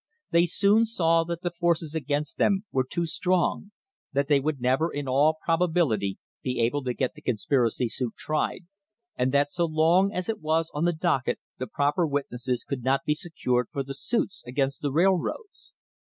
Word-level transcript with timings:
They 0.31 0.47
soon 0.47 0.87
saw 0.87 1.23
that 1.25 1.43
the 1.43 1.51
forces 1.51 1.93
against 1.93 2.39
them 2.39 2.65
were 2.71 2.83
too 2.89 3.05
strong, 3.05 3.69
that 4.13 4.27
they 4.29 4.39
would 4.39 4.59
never 4.59 4.91
in 4.91 5.07
all 5.07 5.35
probability 5.45 6.17
be 6.41 6.59
able 6.59 6.83
to 6.85 6.95
get 6.95 7.13
the 7.13 7.21
conspiracy 7.21 7.87
suit 7.87 8.15
tried, 8.17 8.65
and 9.15 9.31
that 9.31 9.51
so 9.51 9.67
long 9.67 10.11
as 10.11 10.27
it 10.27 10.41
was 10.41 10.71
on 10.73 10.85
the 10.85 10.91
docket 10.93 11.37
the 11.59 11.67
proper 11.67 12.07
witnesses 12.07 12.63
could 12.63 12.81
not 12.83 13.01
be 13.05 13.13
secured 13.13 13.67
for 13.71 13.83
the 13.83 13.93
suits 13.93 14.41
against 14.47 14.81
the 14.81 14.91
railroads. 14.91 15.71